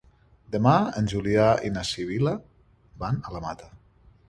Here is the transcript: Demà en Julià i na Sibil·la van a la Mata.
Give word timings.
Demà 0.53 0.71
en 1.01 1.09
Julià 1.13 1.45
i 1.69 1.71
na 1.77 1.85
Sibil·la 1.91 2.35
van 3.05 3.23
a 3.31 3.37
la 3.37 3.45
Mata. 3.49 3.73